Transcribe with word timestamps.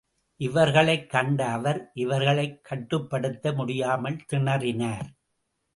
இவற்றைக் 0.37 1.09
கண்ட 1.09 1.45
அவர் 1.45 1.91
இவர்களைக் 1.93 2.63
கட்டுப்படுத்த 2.63 3.51
முடியாமல் 3.51 4.19
திணறினார். 4.33 5.07